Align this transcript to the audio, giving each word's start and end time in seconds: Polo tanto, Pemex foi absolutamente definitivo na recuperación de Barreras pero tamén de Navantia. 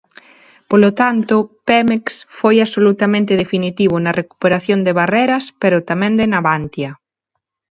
Polo 0.69 0.89
tanto, 1.01 1.35
Pemex 1.67 2.03
foi 2.39 2.55
absolutamente 2.59 3.39
definitivo 3.43 3.95
na 3.99 4.15
recuperación 4.21 4.79
de 4.83 4.95
Barreras 4.99 5.43
pero 5.61 5.85
tamén 5.89 6.13
de 6.19 6.25
Navantia. 6.33 6.91